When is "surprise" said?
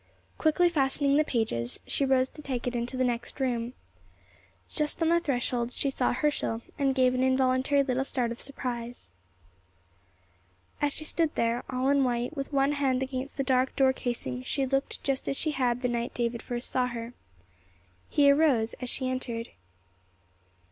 8.41-9.11